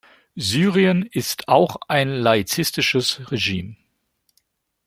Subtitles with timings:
[0.35, 3.75] Syrien ist auch ein laizistisches Regime.